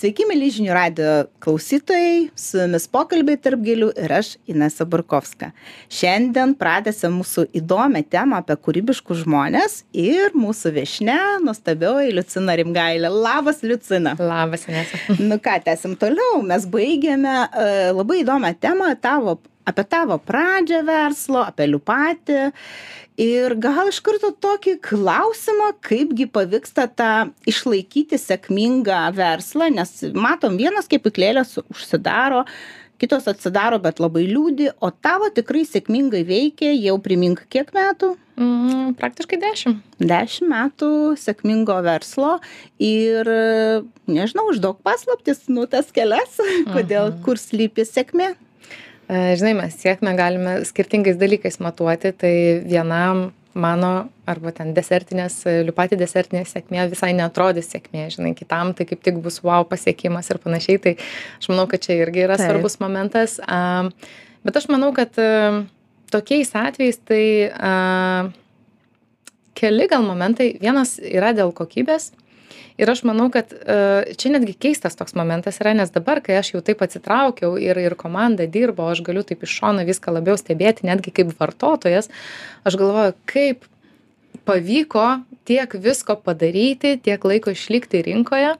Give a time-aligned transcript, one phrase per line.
[0.00, 1.08] Sveiki, mėly žinių radio
[1.44, 5.50] klausytojai, su jumis pokalbiai tarp gėlių ir aš, Inesa Burkovska.
[5.92, 13.12] Šiandien pradėsime mūsų įdomią temą apie kūrybiškus žmonės ir mūsų viešne, nuostabioji Liucina Rimgailė.
[13.12, 14.14] Labas, Liucina.
[14.16, 15.02] Labas, Inesa.
[15.20, 16.40] Nu ką, tęsim toliau.
[16.48, 19.36] Mes baigėme uh, labai įdomią temą tavo,
[19.68, 22.40] apie tavo pradžią verslo, apie liupatį
[23.20, 27.12] ir gal iš karto tokį klausimą kaipgi pavyksta tą
[27.50, 32.46] išlaikyti sėkmingą verslą nes matom vienos kepyklėlės užsidaro
[33.00, 38.94] kitos atsidaro bet labai liūdi o tavo tikrai sėkmingai veikia jau primink kiek metų Mm,
[38.96, 39.80] praktiškai dešimt.
[40.00, 40.86] Dešimt metų
[41.20, 42.38] sėkmingo verslo
[42.80, 43.28] ir,
[44.08, 46.38] nežinau, uždaug paslaptis, nu tas kelias,
[46.74, 48.32] kodėl, kur slypi sėkmė.
[49.10, 53.90] E, žinai, mes sėkmę galime skirtingais dalykais matuoti, tai vienam mano
[54.30, 59.40] arba ten desertinės, liupatį desertinė sėkmė visai netrodys sėkmė, žinai, kitam tai kaip tik bus
[59.42, 60.92] wow pasiekimas ir panašiai, tai
[61.40, 62.46] aš manau, kad čia irgi yra Taip.
[62.46, 63.40] svarbus momentas.
[64.46, 65.32] Bet aš manau, kad e,
[66.14, 67.24] tokiais atvejais tai
[69.58, 72.12] keli gal momentai, vienas yra dėl kokybės,
[72.80, 76.54] ir aš manau kad e, čia netgi keistas toks momentas yra nes dabar kai aš
[76.54, 80.88] jau taip atsitraukiau ir ir komanda dirbo aš galiu taip iš šono viską labiau stebėti
[80.88, 82.10] netgi kaip vartotojas
[82.64, 83.68] aš galvoju kaip
[84.48, 85.08] pavyko
[85.48, 88.56] tiek visko padaryti tiek laiko išlikti rinkoje e,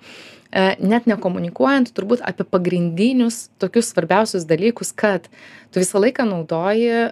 [0.92, 5.30] net nekomunikuojant turbūt apie pagrindinius tokius svarbiausius dalykus kad
[5.72, 7.10] tu visą laiką naudoji e,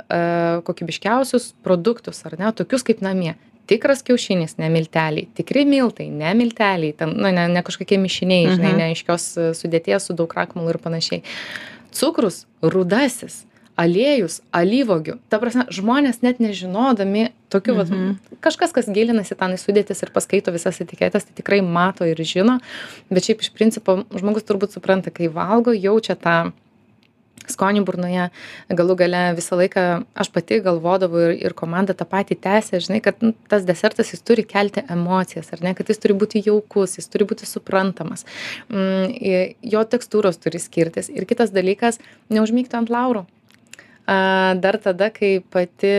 [0.69, 6.95] kokybiškiausius produktus ar ne tokius kaip namie tikras kiaušinis ne milteliai tikri miltai ne milteliai
[6.97, 8.79] ten nu ne ne kažkokie mišiniai žinai Mhm.
[8.83, 11.23] neaiškios e, sudėties su daug krakmolų ir panašiai
[11.93, 13.45] cukrus rudasis
[13.79, 18.17] aliejus alyvuogių ta prasme žmonės net nežinodami tokių vat Mhm.
[18.43, 22.59] kažkas kas gilinasi ten į sudėtis ir paskaito visas etiketes tai tikrai mato ir žino
[23.11, 26.53] bet šiaip iš principo žmogus turbūt supranta kai valgo jaučia tą
[27.49, 28.29] skonį burnoje
[28.69, 29.87] galų gale visą laiką
[30.19, 34.25] aš pati galvodavau ir ir komanda tą patį tęsė žinai kad nu tas desertas jis
[34.27, 38.27] turi kelti emocijas ar ne kad jis turi būti jaukus jis turi būti suprantamas.
[38.69, 39.15] Mm,
[39.63, 41.11] jo tekstūros turi skirtis.
[41.13, 42.01] Ir kitas dalykas
[42.33, 43.27] neužmygti ant laurų.
[44.09, 45.91] Dar tada, kai pati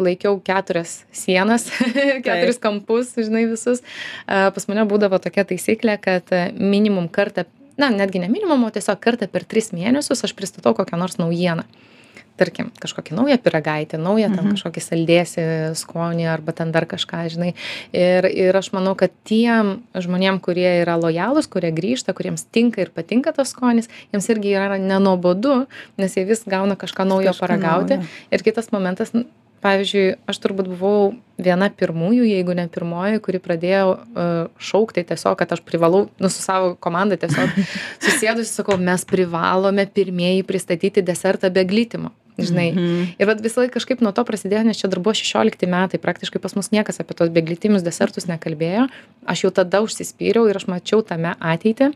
[0.00, 1.66] laikiau keturias sienas,
[2.24, 3.82] keturis kampus, žinai, visus,
[4.24, 7.44] pas mane būdavo tokia taisyklė, kad minimum kartą,
[7.80, 11.64] na, netgi ne minimum, o tiesiog kartą per tris mėnesius aš pristatau kokią nors naujieną.
[12.40, 14.54] Tarkim, kažkokį naują piragaitį, naują ten Mhm.
[14.54, 15.42] kažkokį saldėsi
[15.76, 17.50] skonį arba ten dar kažką, žinai.
[17.92, 22.88] Ir, ir aš manau, kad tiem žmonėm, kurie yra lojalūs, kurie grįžta, kuriems tinka ir
[22.96, 25.66] patinka tas skonis, jiems irgi yra nenobodu,
[26.00, 27.98] nes jie vis gauna kažką naujo Kažką paragauti.
[28.00, 28.08] naujo.
[28.32, 29.12] Ir kitas momentas,
[29.64, 35.52] pavyzdžiui, aš turbūt buvau viena pirmųjų, jeigu ne pirmoji, kuri pradėjo uh, šaukti tiesiog, kad
[35.56, 37.52] aš privalau, nu, su savo komanda tiesiog
[38.04, 42.14] susėdusi, sakau, mes privalome pirmieji pristatyti desertą be glitimo.
[42.40, 42.70] Žinai.
[42.72, 43.08] Mhm.
[43.20, 46.40] Ir vat visą laiką kažkaip nuo to prasidėjo, nes čia dar buvo 16 metai, praktiškai
[46.40, 48.86] pas mus niekas apie tos beglitimius desertus nekalbėjo.
[49.28, 51.92] Aš jau tada užsispyriau ir aš mačiau tame ateitį.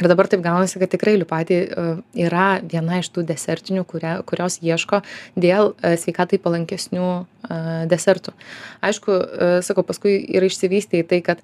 [0.00, 4.58] Ir dabar taip gaunasi, kad tikrai liupatį uh, yra viena iš tų desertinių, kuria, kurios
[4.64, 5.02] ieško
[5.36, 7.26] dėl uh, sveikatai palankesnių uh,
[7.90, 8.34] desertų.
[8.82, 9.18] Aišku,
[9.66, 11.42] sakau, paskui ir išsivystė į tai, kad,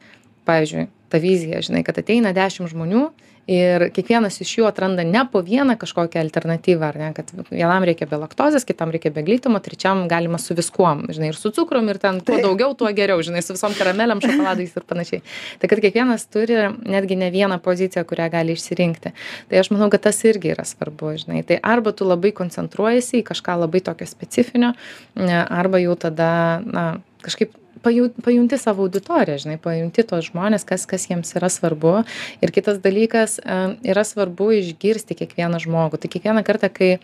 [0.48, 3.08] pavyzdžiui, ta vizija, žinai, kad ateina dešimt žmonių
[3.48, 8.09] ir kiekvienas iš jų atranda ne po vieną kažkokią alternatyvą, ar ne, kad vienam reikia
[8.10, 12.00] be laktozės, kitam reikia be glitimo, trečiam galima su viskuom, žinai, ir su cukrum, ir
[12.03, 15.22] ten kuo daugiau, tuo geriau, žinai, su visom karameliam, šokoladais ir panašiai.
[15.62, 19.14] Tai kad kiekvienas turi netgi ne vieną poziciją, kurią gali išsirinkti.
[19.48, 21.41] Tai aš manau, kad tas irgi yra svarbu, žinai.
[21.48, 24.75] Tai arba tu labai koncentruojasi į kažką labai tokio specifinio,
[25.16, 26.31] arba jau tada,
[26.69, 26.84] na,
[27.25, 32.05] kažkaip paju- pajunti savo auditoriją, žinai, pajunti tos žmonės, kas, kas jiems yra svarbu.
[32.44, 33.59] Ir kitas dalykas, e,
[33.93, 36.00] yra svarbu išgirsti kiekvieną žmogų.
[36.03, 36.99] Tai kiekvieną kartą, kai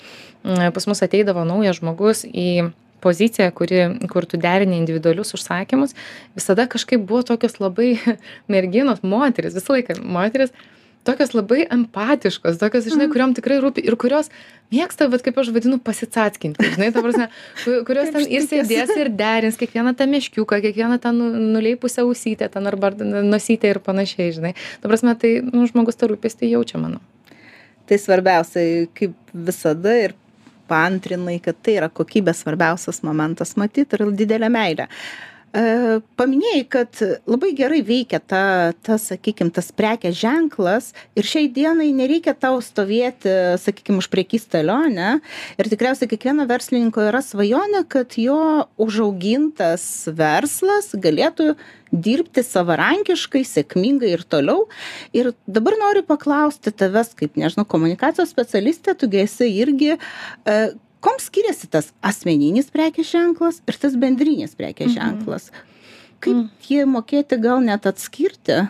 [0.44, 2.72] pas mus ateidavo naujas žmogus į
[3.04, 3.80] poziciją, kuri,
[4.12, 5.94] kur tu derini individualius užsakymus,
[6.36, 7.94] visada kažkaip buvo tokios labai
[8.54, 10.54] merginos, moteris, visą laiką moteris,
[11.04, 14.30] tokios labai empatiškos, tokios, žinai, kuriuom tikrai rūpi ir kurios
[14.72, 17.26] mėgsta, bet kaip aš vadinu, pasicatkinti, žinai, ta prasme,
[17.62, 22.48] ku- kurios ten ir sėdės ir derins kiekvieną tą meškiuką, kiekvieną tą nu- nuleipusią ausytę,
[22.50, 24.54] ten arba nosytę ir panašiai, žinai.
[24.80, 27.00] Ta prasme, tai nu, žmogus tą rūpestį jaučia, manau.
[27.86, 30.14] Tai svarbiausia, kaip visada ir
[30.70, 34.86] paantrinai, kad tai yra kokybės svarbiausias momentas matyti ir didelė meilė.
[34.88, 41.92] e, paminėjai, kad labai gerai veikia ta, ta sakykime, tas prekės ženklas ir šiai dienai
[41.94, 43.30] nereikia tau stovėti,
[43.62, 45.20] sakykime, už priekystalio, ne?
[45.60, 51.54] Ir tikriausiai kiekvieno verslininko yra svajonė, kad jo užaugintas verslas galėtų
[51.94, 54.66] dirbti savarankiškai, sėkmingai ir toliau.
[55.14, 59.94] Ir dabar noriu paklausti tavęs, kaip, nežinau, komunikacijos specialistė, tu esi irgi,
[61.04, 64.98] kuom skiriasi tas asmeninis prekės ženklas ir tas bendrinis prekės mhm.
[64.98, 65.52] ženklas?
[66.24, 66.44] Kaip mm.
[66.64, 68.62] jie mokėti gal net atskirti?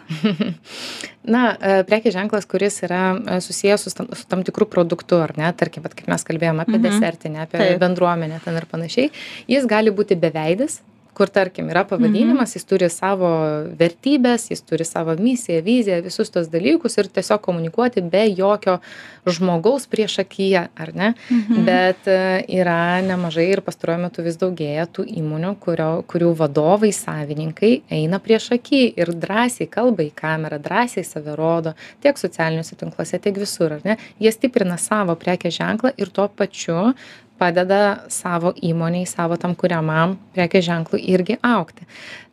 [1.35, 5.53] Na, e, prekės ženklas, kuris yra e, susijęs su, su tam tikrų produktu, ar ne,
[5.57, 6.99] tarkim, kaip mes kalbėjome apie mm -hmm.
[6.99, 7.79] desertinę, apie Taip.
[7.85, 9.13] bendruomenę ten ir panašiai,
[9.55, 10.81] jis gali būti beveidis,
[11.15, 12.59] kur tarkim yra pavadinimas, mhm.
[12.59, 13.31] jis turi savo
[13.79, 18.79] vertybės, jis turi savo misiją, viziją, visus tos dalykus ir tiesiog komunikuoti be jokio
[19.27, 21.13] žmogaus prieš akiją, ar ne?
[21.31, 21.65] Mhm.
[21.67, 22.19] Bet e,
[22.59, 28.51] yra nemažai ir pastaruoju metu vis daugėja tų įmonių, kurio, kurių vadovai, savininkai eina prieš
[28.59, 31.75] akį ir drąsiai kalba į kamerą, drąsiai save rodo
[32.05, 33.99] tiek socialiniuose tinkluose, tiek visur, ar ne?
[34.23, 36.93] Jie stiprina savo prekės ženklą ir tuo pačiu
[37.39, 41.87] padeda savo įmonei, savo tam kuriamam prekės ženklui irgi aukti.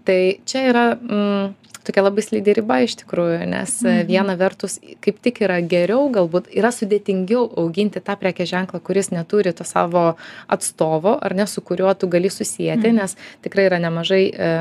[0.06, 0.19] Tai
[0.50, 1.53] čia yra mm,
[1.86, 4.06] tokia labai slidi riba iš tikrųjų, nes mhm.
[4.09, 9.53] viena vertus kaip tik yra geriau, galbūt yra sudėtingiau auginti tą prekės ženklą, kuris neturi
[9.57, 10.15] to savo
[10.51, 13.01] atstovo ar ne, su kuriuo tu gali susijęti, mhm.
[13.01, 14.51] nes tikrai yra nemažai e,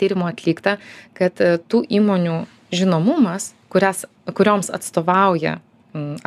[0.00, 0.78] tyrimų atlikta,
[1.18, 2.42] kad e, tų įmonių
[2.74, 4.04] žinomumas, kurias,
[4.36, 5.58] kurioms atstovauja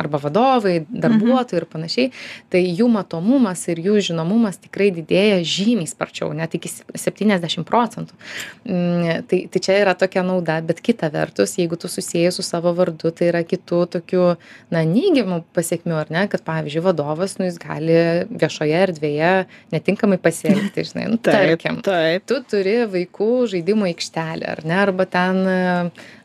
[0.00, 2.12] arba vadovai, darbuotojai ir panašiai,
[2.52, 8.16] tai jų matomumas ir jų žinomumas tikrai didėja žymiai sparčiau, net iki 70 procentų.
[8.66, 12.72] Mm, tai, tai čia yra tokia nauda, bet kita vertus, jeigu tu susijęs su savo
[12.76, 14.26] vardu, tai yra kitų tokių,
[14.72, 17.98] na, neigiamų pasiekmių, ar ne, kad pavyzdžiui, vadovas, nu, jis gali
[18.30, 19.32] viešoje erdvėje
[19.74, 21.80] netinkamai pasielgti, žinai, nu, tarkim.
[21.84, 22.28] Taip, taip.
[22.30, 25.42] Tu turi vaikų žaidimų aikštelę, ar ne, arba ten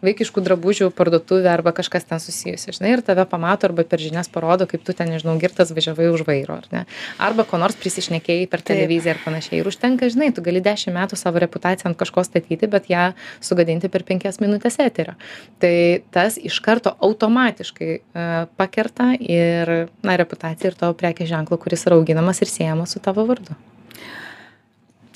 [0.05, 4.65] vaikiškų drabužių parduotuvę, arba kažkas ten susijusi, žinai, ir tave pamato arba per žinias parodo,
[4.67, 6.83] kaip tu ten, nežinau, girtas važiavai už vairo, ar ne?
[7.21, 9.61] Arba ko nors prisišnekėjai per televiziją ir panašiai.
[9.61, 13.11] Ir užtenka, žinai, tu gali dešimt metų savo reputaciją ant kažko statyti, bet ją
[13.43, 15.15] sugadinti per penkias minutės eterio.
[15.61, 15.73] Tai
[16.13, 21.99] tas iš karto automatiškai uh, pakerta ir, na, reputaciją ir tavo prekės ženklą, kuris yra
[21.99, 23.55] auginamas ir siejamas su tavo vardu.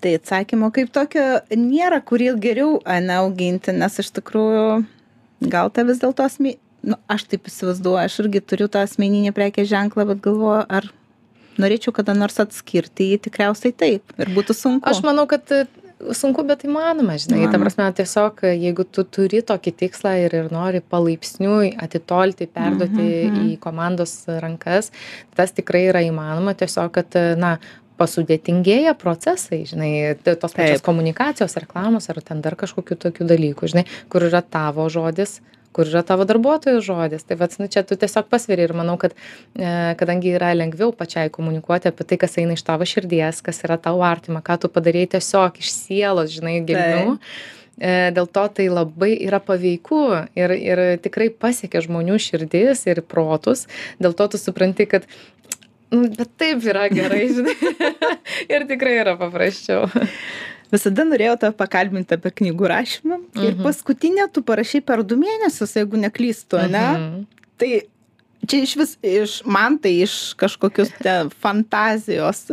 [0.01, 4.65] Tai atsakymo kaip tokio nėra, kurį geriau neauginti, nes iš tikrųjų
[5.53, 6.25] gal ta vis dėlto
[6.87, 10.89] nu aš taip įsivaizduoju aš irgi turiu tą asmeninį prekės ženklą bet galvoju ar
[11.61, 14.87] norėčiau kada nors atskirti jį tikriausiai taip ir būtų sunku.
[14.89, 15.65] Aš manau kad e,
[16.17, 20.81] sunku bet įmanoma žinai ta prasme tiesiog jeigu tu turi tokį tikslą ir ir nori
[20.81, 23.51] palaipsniui atitolti perduoti mhm, mhm.
[23.53, 24.91] į komandos rankas
[25.37, 27.57] tas tikrai yra įmanoma tiesiog kad na
[28.01, 29.91] pasudėtingėja procesai žinai
[30.25, 35.37] tos pačios komunikacijos reklamos ar ten dar kažkokių tokių dalykų žinai kur yra tavo žodis
[35.71, 37.23] kur yra tavo darbuotojo žodis.
[37.27, 41.31] Tai vat nu čia tu tiesiog pasveri ir manau kad e, kadangi yra lengviau pačiai
[41.33, 45.07] komunikuoti apie tai kas eina iš tavo širdies kas yra tau artima ką tu padarei
[45.09, 47.18] tiesiog iš sielos žinai gelmių
[47.79, 50.03] e, dėl to tai labai yra paveiku
[50.38, 53.67] ir ir tikrai pasiekia žmonių širdis ir protus.
[54.01, 55.07] Dėl to tu supranti kad
[55.91, 57.57] nu bet taip yra gerai žinai
[58.47, 59.89] ir tikrai yra paprasčiau
[60.71, 63.19] visada norėjau tave pakalbinti apie knygų rašymą.
[63.19, 63.45] Mhm.
[63.45, 66.85] Ir paskutinę tu parašai per du mėnesius, jeigu neklystu, ne?
[66.97, 67.23] Mhm.
[67.61, 67.71] Tai
[68.49, 70.93] čia iš vis, iš, man tai iš kažkokios
[71.43, 72.47] fantazijos.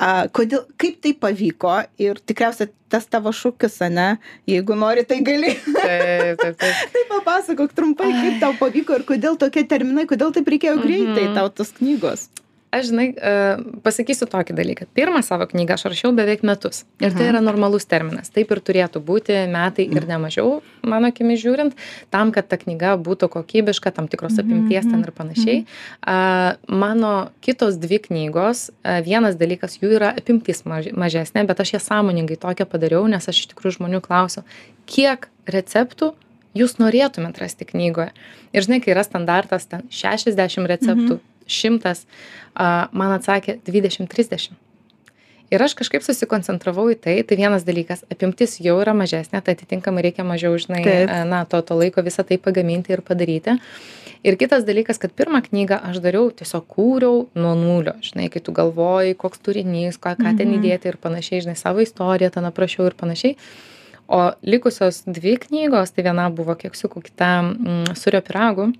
[0.00, 4.14] A, kodėl, kaip tai pavyko ir tikriausiai tas tavo šūkis, ne,
[4.48, 5.52] jeigu nori, tai gali.
[5.60, 6.78] Taip, taip, taip.
[6.94, 11.36] tai papasakok trumpai, kaip tau pavyko ir kodėl tokie terminai, kodėl taip reikėjo greitai mhm.
[11.36, 12.30] tau tos knygos
[12.70, 13.32] aš žinai e,
[13.84, 14.86] pasakysiu tokį dalyką.
[14.96, 16.84] Pirmą savo knygą aš rašiau beveik metus.
[17.02, 18.30] Ir tai yra normalus terminas.
[18.34, 21.76] Taip ir turėtų būti metai ir ne mažiau mano akimis žiūrint
[22.14, 25.58] tam kad ta knyga būtų kokybiška tam tikros mhm, apimties ten ir mhm, panašiai.
[25.64, 26.78] mhm.
[26.80, 27.12] mano
[27.44, 28.70] kitos dvi knygos
[29.04, 33.44] vienas dalykas jų yra apimtis maž mažesnė bet aš jas sąmoningai tokią padariau nes aš
[33.44, 34.44] iš tikrųjų žmonių klausiu
[34.86, 36.14] kiek receptų
[36.56, 38.10] jūs norėtumėt rasti knygoje?
[38.54, 42.06] Ir žinai kai yra standartas ten šešiasdešim receptų šimtas
[42.56, 44.58] man atsakė dvidešim trisdešim
[45.50, 50.04] ir aš kažkaip susikoncentravau į tai tai vienas dalykas apimtis jau yra mažesnė tai atitinkamai
[50.06, 50.82] reikia mažiau žinai
[51.28, 53.58] na to to laiko visa tai pagaminti ir padaryti.
[54.22, 58.54] Ir kitas dalykas kad pirmą knygą aš dariau tiesiog kūriau nuo nulio žinai kai tu
[58.56, 60.60] galvoji koks turinys ką ką ten mhm.
[60.60, 63.36] įdėti ir panašiai žinai savo istoriją ten aprašiau ir panašiai.
[64.10, 68.72] O likusios dvi knygos tai viena buvo keksiukų kita mm, sūrio pyragų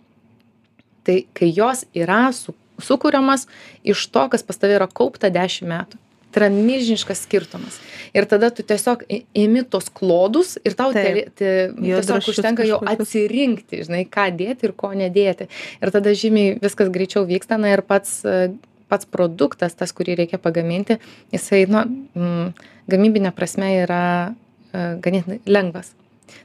[1.07, 3.47] tai kai jos yra su sukuriamas
[3.85, 5.99] iš to kas pas tave yra kaupta dešim metų.
[6.31, 7.81] Tai yra milžiniškas skirtumas.
[8.15, 9.03] Ir tada tu tiesiog
[9.35, 14.75] imi tuos klodus ir tau teri ti tiesiog užtenka jau atsirinkti žinai ką dėti ir
[14.79, 15.49] ko nedėti.
[15.83, 17.59] Ir tada žymiai viskas greičiau vyksta.
[17.59, 18.53] Na ir pats e,
[18.91, 21.01] pats produktas tas kurį reikia pagaminti
[21.35, 22.53] jisai na mm,
[22.91, 25.91] gamybine prasme yra e, ganėtinai lengvas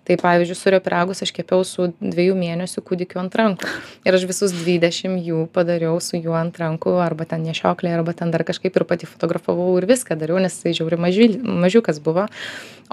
[0.07, 3.71] tai pavyzdžiui sūrio pyragus aš kepiau su dviejų mėnesių kūdikiu ant rankų.
[4.05, 8.31] Ir aš visus dvidešim jų padariau su juo ant rankų arba ten nešioklėj arba ten
[8.33, 12.27] dar kažkaip ir pati fotografavau ir viską dariau nes jisai žiauriai mažyl mažiukas buvo.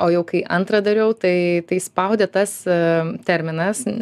[0.00, 2.76] O jau kai antrą dariau tai tai spaudė tas e,
[3.28, 3.92] terminas e,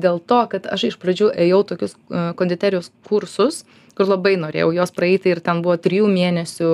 [0.00, 4.92] dėl to kad aš iš pradžių ėjau tokius e, konditerijos kursus kur labai norėjau juos
[4.94, 6.70] praeiti ir ten buvo trijų mėnesių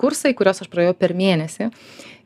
[0.00, 1.68] kursai kuriuos aš praėjau per mėnesį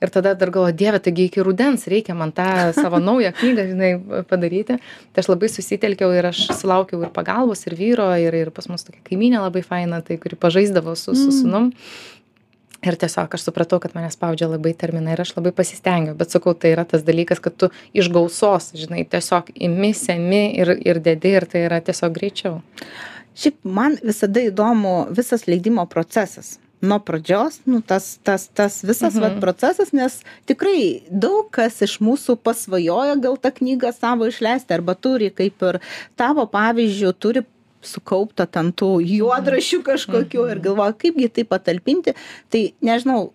[0.03, 3.91] ir tada dar galvoju dieve taigi iki rudens reikia man tą savo naują knygą žinai
[4.29, 4.79] padaryti.
[5.13, 8.87] Tai aš labai susitelkiau ir aš sulaukiau ir pagalbos ir vyro ir ir pas mus
[8.87, 11.73] tokia kaimynė labai faina tai kuri pažaisdavo su su sūnum.
[12.87, 16.55] Ir tiesiog aš supratau kad mane spaudžia labai terminai ir aš labai pasistengiau bet sakau
[16.55, 21.35] tai yra tas dalykas kad tu iš gausos žinai tiesiog imi semi ir ir dedi
[21.41, 22.61] ir tai yra tiesiog greičiau.
[23.39, 26.59] Šiaip man visada įdomu visas leidimo procesas.
[26.79, 29.23] Nuo pradžios, nu, tas, tas, tas visas mhm.
[29.25, 34.95] vat, procesas, nes tikrai daug kas iš mūsų pasvajoja gal tą knygą savo išleisti arba
[34.95, 35.81] turi, kaip ir
[36.19, 37.43] tavo pavyzdžių, turi
[37.85, 42.15] sukaupta ten tų juodrašių kažkokių ir galvoja, kaipgi tai patalpinti.
[42.51, 43.33] Tai nežinau,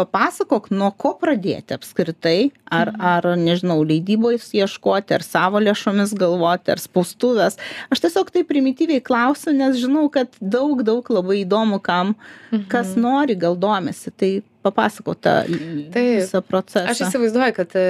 [0.00, 6.82] papasakok, nuo ko pradėti apskritai, ar, ar nežinau, leidybos ieškoti, ar savo lėšomis galvoti, ar
[6.82, 7.60] spaustuvės.
[7.92, 12.16] Aš tiesiog tai primityviai klausiu, nes žinau, kad daug, daug labai įdomu, kam,
[12.72, 14.10] kas nori, gal domisi.
[14.10, 15.34] Tai papasakok tą
[15.92, 16.20] Taip.
[16.20, 16.90] visą procesą.
[16.92, 17.84] aš įsivaizduoju kad e,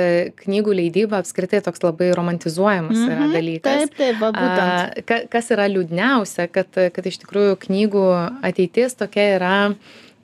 [0.45, 4.71] knygų leidyba apskritai toks labai romantizuojamas yra Mhm, dalykas Taip, taip, va, būtent.
[4.71, 8.07] A, ka, kas yra liūdniausia, kad, kad iš tikrųjų knygų
[8.47, 9.57] ateitis tokia yra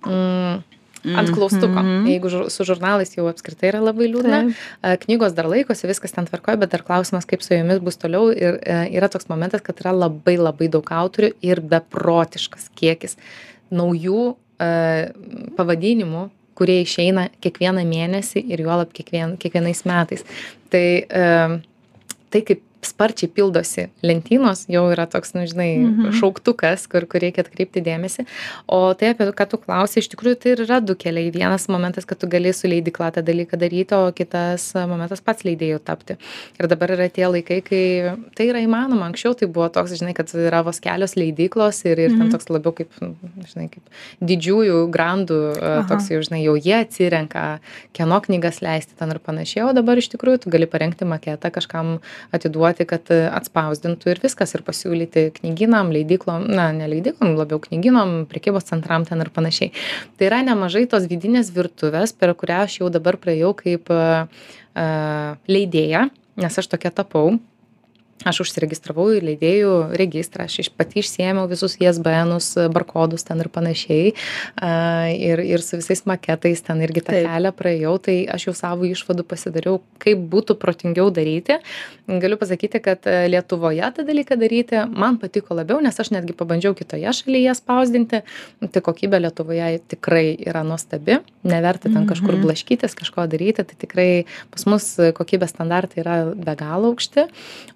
[0.07, 0.63] mm,
[1.15, 1.83] ant klaustuko.
[1.83, 2.07] Mhm.
[2.11, 5.05] Jeigu žur, su žurnalais jau apskritai yra labai liūdna, Taip.
[5.07, 8.31] Knygos dar laikosi, viskas ten tvarkoja, bet dar klausimas, kaip su jomis bus toliau.
[8.35, 13.19] Ir e, yra toks momentas, kad yra labai labai daug autorių ir beprotiškas kiekis
[13.75, 14.73] naujų e,
[15.59, 20.25] pavadinimų kurie išeina kiekvieną mėnesį ir juolab kiekvien, kiekvienais metais.
[20.73, 21.27] Tai, e,
[22.33, 26.11] tai kaip sparčiai pildosi lentynos, jau yra toks, nu, žinai, Mhm.
[26.21, 28.27] šauktukas, kur, kur reikia atkreipti dėmesį.
[28.69, 31.31] O tai apie ką tu klausai, iš tikrųjų tai yra du keliai.
[31.33, 35.81] Vienas momentas, kad tu gali su leidikla tą dalyką daryti, o kitas momentas pats leidėjų
[35.81, 36.17] tapti.
[36.61, 37.83] Ir dabar yra tie laikai, kai
[38.37, 39.07] tai yra įmanoma.
[39.11, 42.31] Anksčiau tai buvo toks, žinai, kad yra vos kelios leidyklos ir, ir ten Mhm.
[42.33, 43.83] toks labiau kaip, žinai, kaip
[44.23, 45.87] didžiųjų grandų, e, Aha.
[45.89, 47.61] toks jau, žinai, jau jie atsirenka,
[47.95, 49.69] kieno knygas leisti ten ir panašiai.
[49.69, 52.01] O dabar iš tikrųjų tu gali parengti maketą, kažkam
[52.33, 58.27] atiduoti, kad e, atspausdintų ir viskas ir pasiūlyti knygynam, leidyklom, na, ne leidyklom, labiau knygynom,
[58.29, 59.73] prekybos centram ten ir panašiai.
[60.19, 64.29] Tai yra nemažai tos vidinės virtuvės, per kurią aš jau dabar praėjau kaip uh,
[65.49, 67.39] leidėja, nes aš tokia tapau
[68.25, 74.15] aš užsiregistravau į leidėjų registrą, aš iš pati išsiėmiau visus ISBNus, barkodus ten ir panašiai.
[75.17, 77.27] Ir, ir su visais maketais ten irgi tą Taip.
[77.29, 81.59] kelią praėjau, tai aš jau savo išvadų pasidariau, kaip būtų protingiau daryti.
[82.07, 86.75] Galiu pasakyti, kad e, Lietuvoje tą dalyką daryti man patiko labiau, nes aš netgi pabandžiau
[86.79, 88.23] kitoje šalyje spausdinti.
[88.63, 92.47] Tai kokybė Lietuvoje tikrai yra nuostabi, neverta ten kažkur Mhm.
[92.47, 97.27] blaškytis, kažko daryti, tai tikrai pas mus kokybės standartai yra be galo aukšti.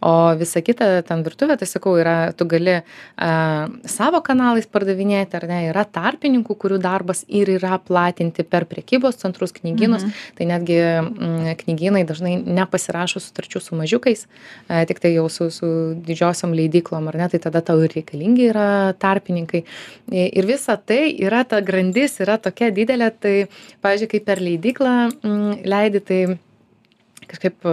[0.03, 3.31] O visa kita ten virtuvė, tai sakau, yra, tu gali a,
[3.89, 9.53] savo kanalais pardavinėti, ar ne, yra tarpininkų, kurių darbas ir yra platinti per prekybos centrus,
[9.57, 10.13] knygynus, Mhm.
[10.39, 14.27] tai netgi mm, knygynai dažnai nepasirašo sutarčių su mažiukais,
[14.69, 15.67] a, tik tai jau su, su
[16.07, 19.65] didžiosiom leidyklom, ar ne, tai tada tau ir reikalingi yra tarpininkai.
[20.11, 23.35] Ir visa tai yra ta grandis, yra tokia didelė, tai,
[23.83, 26.21] pavyzdžiui, kai per leidyklą mm, leidi, tai
[27.29, 27.67] kažkaip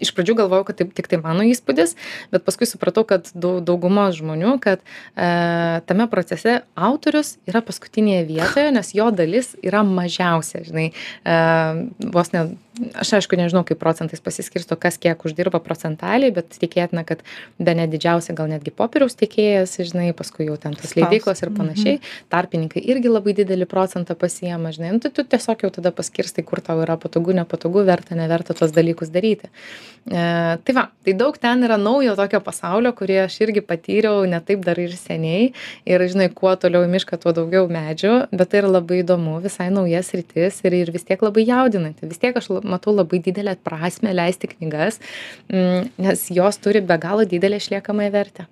[0.00, 1.96] iš pradžių galvojau, kad tai tik tai mano įspūdis,
[2.32, 5.28] bet paskui supratau, kad daug, daugumos žmonių, kad e,
[5.88, 11.38] tame procese autorius yra paskutinėje vietoje, nes jo dalis yra mažiausia, žinai, e,
[12.14, 12.46] vos ne,
[12.94, 17.22] aš aišku nežinau, kaip procentais pasiskirsto, kas kiek uždirba procentaliai, bet tikėtina, kad
[17.58, 22.00] be ne didžiausia gal netgi popieriaus tiekėjas, žinai, paskui jau ten tos leidyklos ir panašiai,
[22.32, 26.62] tarpininkai irgi labai didelį procentą pasiema, žinai, nu, tai tu tiesiog jau tada paskirstai, kur
[26.64, 29.50] tau yra patogu, nepatogu, verta, neverta tuos dalykus daryti.
[30.08, 30.20] E,
[30.64, 34.64] tai va, tai daug ten yra naujo tokio pasaulio, kurį aš irgi patyriau ne taip
[34.64, 35.50] dar ir seniai.
[35.88, 39.68] Ir, žinai, kuo toliau į mišką, tuo daugiau medžių, bet tai yra labai įdomu, visai
[39.74, 42.08] naujas rytis ir, ir vis tiek labai jaudinanti.
[42.08, 45.00] Vis tiek aš matau labai didelę prasme leisti knygas,
[45.50, 48.48] mm, nes jos turi be galo didelę išliekamąją vertę.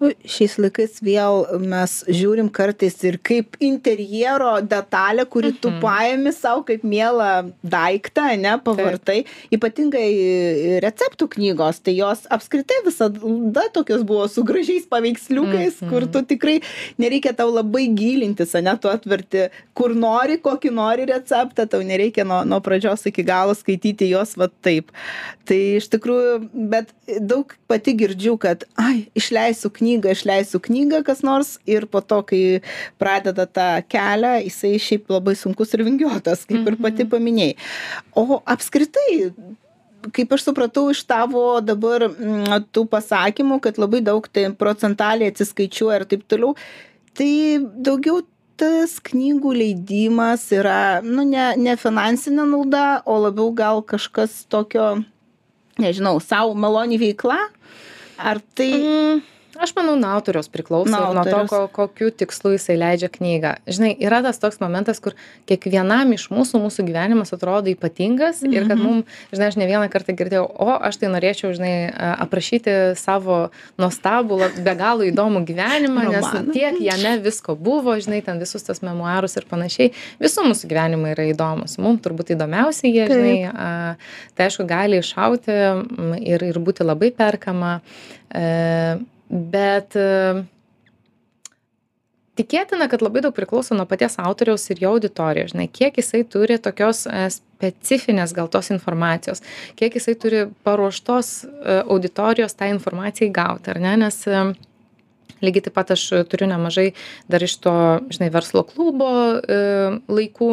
[0.00, 5.80] Šiais laikais vėl mes žiūrim kartais ir kaip interjero detalė, kuri tu Mhm.
[5.82, 9.26] paėmi savo kaip mielą daiktą, ne, pavartai.
[9.52, 16.12] Ypatingai receptų knygos, tai jos apskritai visada tokios buvo su gražiais paveiksliukais, kur Mhm.
[16.12, 16.62] tu tikrai
[16.98, 22.42] nereikia tau labai gilintis, ne, tu atverti, kur nori, kokį nori receptą, tau nereikia nuo,
[22.44, 24.90] nuo pradžios iki galo skaityti juos va taip.
[25.44, 26.88] Tai iš tikrųjų, bet
[27.20, 32.60] daug pati girdžiu, kad, ai, išleisiu knygą, išleisiu knygą kas nors ir po to, kai
[33.00, 37.56] pradeda tą kelią, jisai šiaip labai sunkus ir vingiuotas, kaip ir pati paminėjai.
[38.14, 39.32] O apskritai,
[40.14, 46.00] kaip aš supratau iš tavo dabar mm, tų pasakymų, kad labai daug tai procentaliai atsiskaičiuoja
[46.00, 46.54] ir taip toliau,
[47.18, 48.22] tai daugiau
[48.60, 54.98] tas knygų leidimas yra, nu, ne, ne finansinė nauda, o labiau gal kažkas tokio,
[55.80, 57.38] nežinau, savo maloni veikla?
[58.20, 58.72] Ar tai...
[58.76, 59.22] Mm,
[59.90, 63.54] manau, nuo autoriaus priklauso, Nuo nuo, to, ko, kokiu tikslu jisai leidžia knygą.
[63.66, 65.14] Žinai, yra tas toks momentas, kur
[65.50, 68.84] kiekvienam iš mūsų, mūsų gyvenimas atrodo ypatingas ir kad Mhm.
[68.84, 71.74] mums, žinai, aš ne vieną kartą girdėjau, o aš tai norėčiau, žinai,
[72.24, 76.52] aprašyti savo nuostabų, be galo įdomų gyvenimą, nes Romaną.
[76.54, 79.92] tiek jame visko buvo, žinai, ten visus tas memoarus ir panašiai.
[80.20, 81.78] Visų mūsų gyvenimai yra įdomus.
[81.78, 83.16] Mums turbūt įdomiausi jie, Taip.
[83.16, 83.96] žinai, a,
[84.36, 87.80] tai aišku, gali iššauti mm, ir, ir būti labai perkama.
[88.30, 88.98] E,
[89.30, 90.42] bet e,
[92.38, 96.58] tikėtina, kad labai daug priklauso nuo paties autoriaus ir jo auditorijos, žinai, kiek jisai turi
[96.62, 99.44] tokios e, specifinės gal tos informacijos,
[99.78, 104.20] kiek jisai turi paruoštos e, auditorijos tą informaciją gauti, ar ne, nes
[105.40, 106.90] lygiai taip pat aš turiu nemažai
[107.30, 107.74] dar iš to,
[108.12, 109.08] žinai, verslo klubo
[110.10, 110.50] laikų,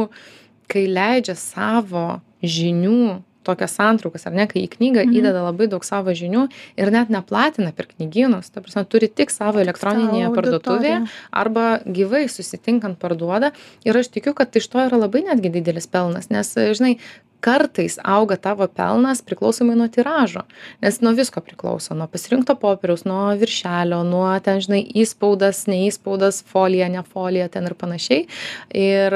[0.71, 3.17] kai leidžia savo žinių
[3.47, 5.15] tokias santraukas, ar ne, kai į knygą Mhm.
[5.21, 9.59] įdeda labai daug savo žinių ir net neplatina per knygynus, ta prasme, turi tik savo
[9.63, 10.97] elektroninėje parduotuvėje
[11.31, 13.53] arba gyvai susitinkant parduoda
[13.85, 16.97] ir aš tikiu, kad iš to yra labai netgi didelis pelnas, nes, žinai,
[17.39, 20.41] kartais auga tavo pelnas priklausomai nuo tiražo,
[20.81, 26.89] nes nuo visko priklauso, nuo pasirinkto popieriaus, nuo viršelio, nuo ten, žinai, įspaudas, neįspaudas, folija,
[26.89, 28.25] ne folija, ten ir panašiai.
[28.73, 29.13] Ir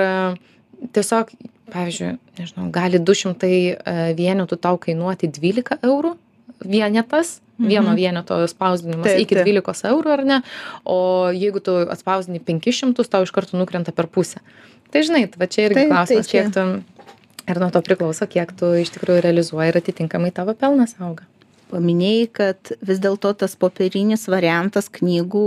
[0.95, 1.31] tiesiog,
[1.71, 6.15] pavyzdžiui, nežinau, gali 200 e, vienetų tau kainuoti 12 eurų
[6.61, 7.95] vienetas, vieno Mhm.
[7.97, 9.35] vieneto spausdinimas iki.
[9.35, 10.41] 12 eurų ar ne,
[10.85, 14.41] o jeigu tu atspausdini 500, tau iš karto nukrenta per pusę.
[14.91, 16.83] Tai žinai, va čia irgi tai klausimas, kiek tu
[17.47, 21.23] ir nuo to priklauso, kiek tu iš tikrųjų realizuoji ir atitinkamai tavo pelnas auga.
[21.71, 25.45] Paminėjai, kad vis dėlto tas popierinis variantas knygų,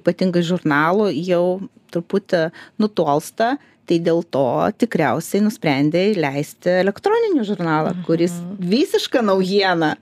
[0.00, 1.60] ypatingai žurnalų, jau
[1.94, 2.50] truputį
[2.82, 3.56] nutolsta,
[3.90, 4.44] tai dėl to
[4.78, 9.96] tikriausiai nusprendė leisti elektroninį žurnalą, kuris visiška naujiena,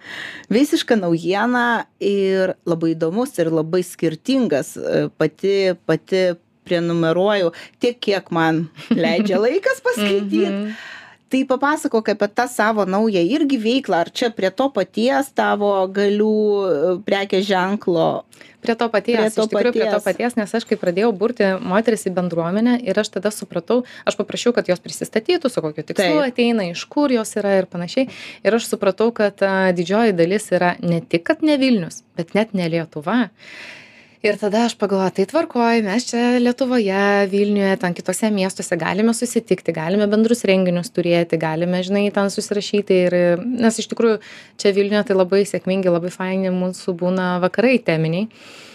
[0.52, 4.74] visiška naujiena ir labai įdomus ir labai skirtingas.
[4.76, 5.54] E, Pati,
[5.88, 6.22] pati
[6.68, 10.74] prenumeruoju tiek, kiek man leidžia laikas paskaityti.
[11.28, 16.36] Tai papasakok apie tą savo naują irgi veiklą, ar čia prie to paties tavo galių
[16.64, 18.06] e, prekės ženklo.
[18.64, 20.06] Prie to paties, Prie to iš tikrųjų prie to paties.
[20.06, 24.54] paties, nes aš kai pradėjau burti moteris į bendruomenę ir aš tada supratau, aš paprašiau,
[24.56, 26.32] kad jos prisistatytų, su kokiu tikslu Taip.
[26.32, 28.08] ateina, iš kur jos yra ir panašiai.
[28.42, 32.56] Ir aš supratau, kad a, didžioji dalis yra ne tik, kad ne Vilnius, bet net
[32.56, 33.28] ne Lietuva.
[34.18, 39.70] Ir tada aš pagalvoju, tai tvarkoj, mes čia Lietuvoje, Vilniuje, ten kitose miestuose galime susitikti,
[39.76, 42.96] galime bendrus renginius turėti, galime, žinai, ten susirašyti.
[43.06, 43.16] Ir,
[43.62, 44.16] nes iš tikrųjų
[44.58, 48.26] čia Vilniuje tai labai sėkmingi, labai faini mūsų būna vakarai teminiai.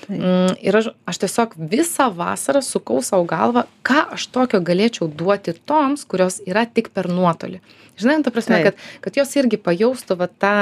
[0.08, 5.58] Mm, Ir aš, aš tiesiog visą vasarą sukau savo galvą, ką aš tokio galėčiau duoti
[5.68, 7.60] toms, kurios yra tik per nuotolį.
[8.00, 8.72] Žinai, ta prasme, Taip.
[8.72, 10.56] kad, kad jos irgi pajaustų va tą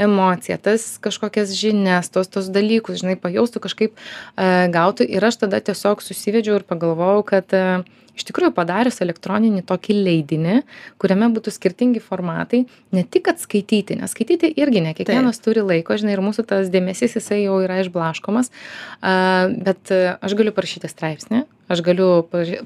[0.00, 5.06] emociją, tas kažkokias žinias, tos, tos dalykus, žinai, pajaustų kažkaip e, gautų.
[5.08, 7.82] Ir aš tada tiesiog susivedžiau ir pagalvojau, kad e,
[8.16, 10.58] iš tikrųjų padarius elektroninį tokį leidinį,
[11.00, 15.48] kuriame būtų skirtingi formatai, ne tik kad skaityti, nes skaityti irgi ne kiekvienas Taip.
[15.48, 18.52] turi laiko, žinai, ir mūsų tas dėmesys jisai jau yra išblaškomas,
[19.00, 22.60] a, bet e, aš galiu parašyti straipsnį, aš galiu paži-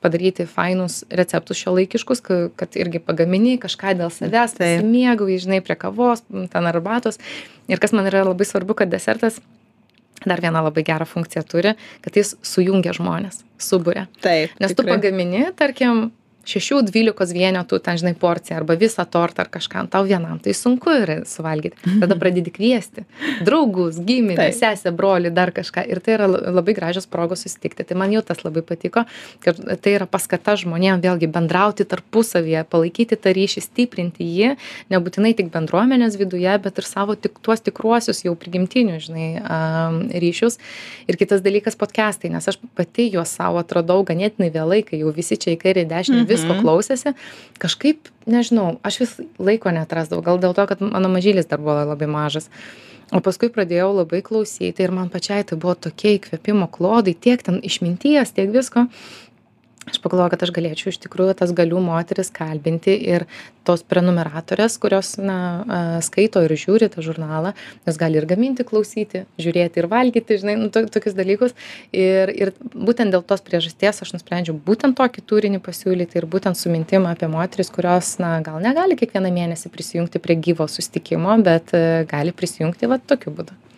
[0.00, 2.20] padaryti fainus receptus šio laikiškus,
[2.56, 4.84] kad irgi pagamini kažką dėl savęs, Taip.
[4.84, 7.18] mėgau, žinai, prie kavos, ten arbatos.
[7.68, 9.40] Ir kas man yra labai svarbu, kad desertas
[10.26, 14.06] dar vieną labai gerą funkciją turi, kad jis sujungia žmonės, suburia.
[14.20, 14.50] Taip.
[14.60, 16.10] Nes tu pagamini, tarkim,
[16.48, 20.92] šešių dvylikos vienetų ten žinai porciją arba visą tortą ar kažką tau vienam tai sunku
[21.02, 23.04] yra suvalgyt tada pradedi kviesti
[23.44, 25.84] draugus gimines sesę brolį dar kažką.
[25.90, 27.84] Ir tai yra labai gražios progos susitikti.
[27.86, 29.04] Tai man jau tas labai patiko
[29.44, 34.54] kad tai yra paskata žmonėm vėlgi bendrauti tarpusavyje palaikyti tą ryšį stiprinti jį
[34.92, 39.60] nebūtinai tik bendruomenės viduje bet ir savo tik tuos tikruosius jau prigimtinius žinai a
[40.22, 40.58] ryšius.
[41.10, 45.38] Ir kitas dalykas podkestai nes aš pati juos sau atradau ganėtinai vėlai kai jau visi
[45.40, 46.62] čia į kairę į dešinę visko Mhm.
[46.64, 47.14] klausėsi
[47.62, 52.06] kažkaip nežinau aš vis laiko neatrasdavau gal dėl to kad mano mažylis dar buvo labai
[52.10, 52.48] mažas
[53.12, 57.58] o paskui pradėjau labai klausyti ir man pačiai tai buvo tokie įkvėpimo klodai tiek ten
[57.62, 58.86] išminties tiek visko
[59.90, 63.26] aš pagalvojau kad aš galėčiau iš tikrųjų tas galių moteris kalbinti ir
[63.66, 67.52] tos prenumeratorės kurios na skaito ir žiūri tą žurnalą
[67.86, 71.56] jos gali ir gaminti klausyti žiūrėti ir valgyti žinai nu to tokius dalykus.
[71.92, 76.72] Ir ir būtent dėl tos priežasties aš nusprendžiau būtent tokį turinį pasiūlyti ir būtent su
[76.72, 82.06] mintim apie moteris kurios na gal negali kiekvieną mėnesį prisijungti prie gyvo susitikimo bet e,
[82.10, 83.69] gali prisijungti vat tokiu būdu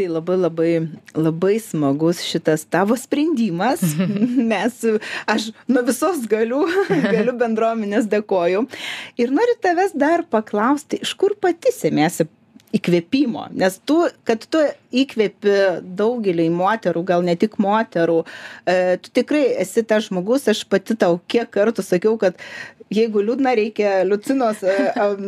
[0.00, 0.74] Tai labai labai
[1.12, 3.82] labai smagus šitas tavo sprendimas,
[4.52, 4.78] nes
[5.28, 8.62] aš nuo visos galių, galių bendruomenės dėkoju.
[9.20, 12.30] Ir noriu tavęs dar paklausti, iš kur pati semėsi
[12.76, 14.62] įkvėpimo, nes tu, kad tu
[14.94, 15.54] įkvėpi
[15.98, 18.20] daugelį moterų, gal ne tik moterų,
[18.68, 22.38] e, tu tikrai esi tas žmogus, aš pati tau kiek kartų sakiau, kad
[22.90, 25.26] jeigu liūdna, reikia Lucinos e, am,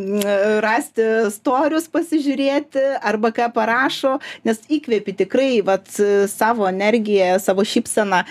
[0.65, 5.91] rasti storius pasižiūrėti arba ką parašo, nes įkvėpi tikrai vat,
[6.31, 8.23] savo energiją, savo šypseną.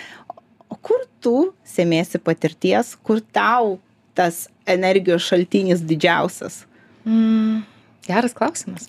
[0.72, 3.76] O kur tu semėsi patirties, kur tau
[4.16, 6.62] tas energijos šaltinis didžiausias?
[7.04, 7.62] Mm,
[8.06, 8.88] geras klausimas.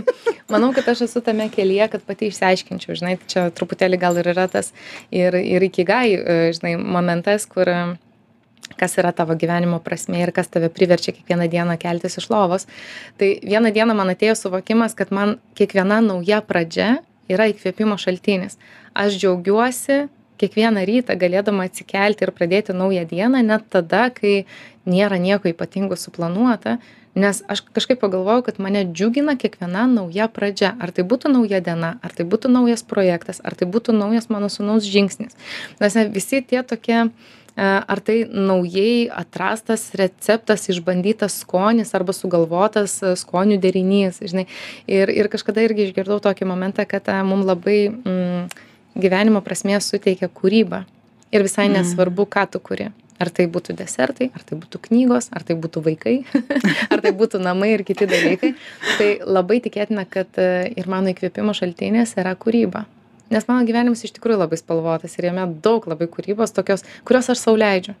[0.52, 4.48] Manau, kad aš esu tame kelyje, kad pati išsiaiškinčiau, žinai, čia truputėlį gal ir yra
[4.52, 4.72] tas
[5.12, 7.78] ir, ir ikigai, e, žinai, momentas, kur e,
[8.80, 12.68] kas yra tavo gyvenimo prasme ir kas tave priverčia kiekvieną dieną keltis iš lovos.
[13.20, 16.98] Tai vieną dieną man atėjo suvokimas, kad man kiekviena nauja pradžia
[17.30, 18.58] yra įkvėpimo šaltinis.
[18.94, 20.04] Aš džiaugiuosi
[20.40, 24.44] kiekvieną rytą galėdama atsikelti ir pradėti naują dieną, net tada, kai
[24.88, 26.78] nėra nieko ypatingo suplanuota,
[27.14, 30.74] nes aš kažkaip pagalvojau, kad mane džiugina kiekviena nauja pradžia.
[30.82, 34.50] Ar tai būtų nauja diena, ar tai būtų naujas projektas, ar tai būtų naujas mano
[34.50, 35.38] sunaus žingsnis.
[35.80, 37.06] Nes ne, visi tie tokie
[37.56, 44.48] ar tai naujai atrastas receptas, išbandytas skonis arba sugalvotas skonių derinys, žinai.
[44.90, 48.50] Ir, ir kažkada irgi išgirdau tokį momentą, kad mums labai mm,
[48.98, 50.84] gyvenimo prasmės suteikia kūryba.
[51.34, 52.90] Ir visai nesvarbu, ką tu kuri.
[53.22, 56.16] Ar tai būtų desertai, ar tai būtų knygos, ar tai būtų vaikai,
[56.92, 58.54] ar tai būtų namai ir kiti dalykai.
[58.98, 62.84] Tai labai tikėtina, kad ir mano įkvėpimo šaltinis yra kūryba
[63.30, 67.40] nes mano gyvenimas iš tikrųjų labai spalvotas ir jame daug labai kūrybos tokios kurios aš
[67.40, 67.94] sau leidžiu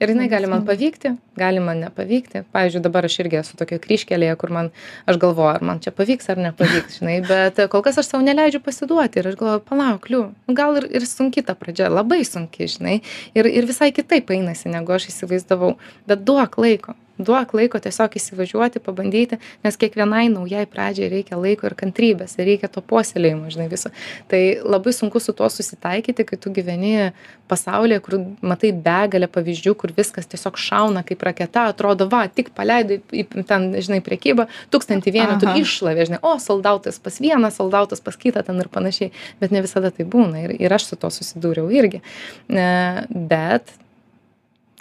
[0.00, 2.44] ir jinai gali man pavykti gali man nepavykti.
[2.52, 4.70] Pavyzdžiui dabar aš irgi esu tokioj kryžkelėje kur man
[5.08, 8.62] aš galvoju ar man čia pavyks ar nepavyks žinai bet kol kas aš sau neleidžiu
[8.64, 12.68] pasiduoti ir aš galvoju palauk liu nu gal ir ir sunki ta pradžia labai sunki
[12.76, 13.00] žinai
[13.34, 15.76] ir ir visai kitaip einasi negu aš įsivaizdavau.
[16.06, 21.76] Bet duok laiko duok laiko tiesiog įsivažiuoti pabandyti nes kiekvienai naujai pradžiai reikia laiko ir
[21.78, 23.92] kantrybės ir reikia to puoselėjimo žinai viso.
[24.30, 27.12] Tai labai sunku su tuo susitaikyti kai tu gyveni
[27.48, 33.00] pasaulyje kur matai begalę pavyzdžių kur viskas tiesiog šauna kaip raketa atrodo va tik paleidai
[33.14, 38.44] į ten žinai prekybą tūkstantį vienetų iššlavė žinai o soldautas pas vieną soldautas pas kitą
[38.46, 39.12] ten ir panašiai.
[39.40, 42.02] Bet ne visada tai būna ir ir aš su tuo susidūriau irgi.
[42.50, 42.68] E,
[43.10, 43.72] bet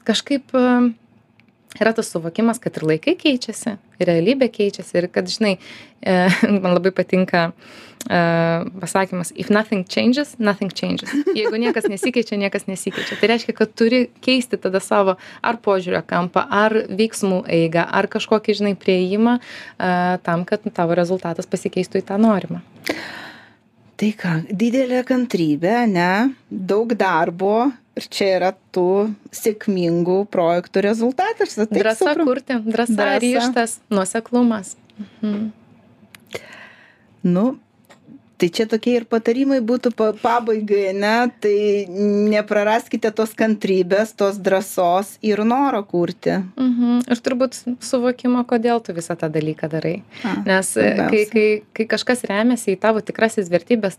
[0.06, 0.54] kažkaip
[1.80, 5.58] yra tas suvokimas, kad ir laikai keičiasi, ir realybė keičiasi, ir kad, žinai,
[6.02, 6.16] e,
[6.64, 8.20] man labai patinka e,
[8.82, 11.12] pasakymas, if nothing changes, nothing changes.
[11.36, 13.20] Jeigu niekas nesikeičia, niekas nesikeičia.
[13.22, 18.60] Tai reiškia, kad turi keisti tada savo ar požiūrio kampą, ar veiksmų eigą, ar kažkokį,
[18.62, 19.44] žinai, prieimą e,
[20.26, 22.64] tam, kad tavo rezultatas pasikeistų į tą norimą.
[23.96, 31.58] Tai ką, didelė kantrybė, ne, daug darbo ir čia yra tų sėkmingų projektų rezultatas.
[31.58, 32.26] aš taip Drąsa suprantu.
[32.32, 33.20] kurti, drąsa, Drąsa.
[33.24, 34.76] ryštas, nuoseklumas.
[35.00, 35.52] Mhm.
[37.24, 37.58] Nu,
[38.38, 41.88] tai čia tokie ir patarimai būtų pa pabaigai, ne, tai
[42.30, 46.36] nepraraskite tos kantrybės, tos drąsos ir noro kurti.
[46.60, 47.06] Mhm.
[47.10, 50.04] Ir turbūt suvokimo, kodėl tu visą tą dalyką darai.
[50.24, 53.98] A, Nes e, kai, kai, kai kažkas remiasi į tavo tikrasis vertybės,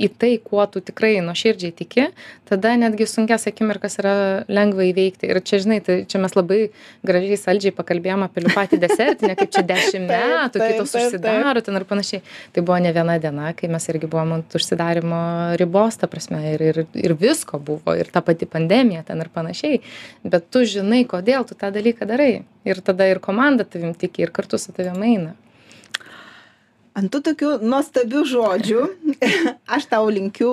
[0.00, 2.06] į tai kuo tu tikrai nuoširdžiai tiki
[2.48, 4.14] tada netgi sunkias akimirkas yra
[4.50, 5.28] lengva įveikti.
[5.30, 6.60] Ir čia žinai tai čia mes labai
[7.06, 11.86] gražiai saldžiai pakalbėjom apie patį desertinę kaip čia dešim metų kai tos užsidaro ten ir
[11.90, 12.22] panašiai.
[12.54, 15.20] Tai buvo ne viena diena kai mes irgi buvom ant užsidarymo
[15.60, 19.82] ribos ta prasme ir ir ir visko buvo ir ta pati pandemija ten ir panašiai.
[20.24, 22.32] Bet tu žinai kodėl tu tą dalyką darai.
[22.64, 25.36] Ir tada ir komanda tavim tiki ir kartu su tavim eina
[26.98, 28.86] ant tų tokių nuostabių žodžių.
[29.76, 30.52] Aš tau linkiu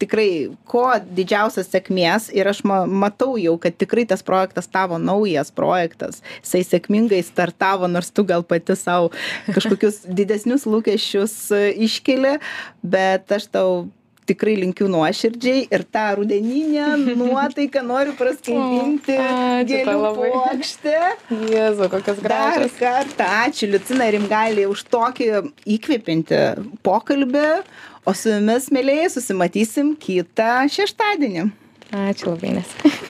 [0.00, 5.52] tikrai kuo didžiausios sėkmės ir aš ma matau jau kad tikrai tas projektas tavo naujas
[5.54, 9.10] projektas jisai sėkmingai startavo nors tu gal pati sau
[9.48, 11.36] kažkokius didesnius lūkesčius
[11.88, 12.36] iškeli
[12.84, 13.70] bet aš tau
[14.28, 16.88] tikrai linkiu nuoširdžiai ir tą rudeninę
[17.22, 19.18] nuotaiką noriu praskaidinti
[19.70, 20.96] gėlių puokšte.
[21.52, 22.78] Jėzu, kokias gražias.
[22.80, 25.30] Dar kartą ačiū Liucina Rimgalį už tokį
[25.76, 26.42] įkvėpinti
[26.86, 27.46] pokalbį,
[28.06, 31.48] o su jumis, mėlyje, susimatysim kitą šeštadienį.
[32.06, 33.02] Ačiū labai, nes.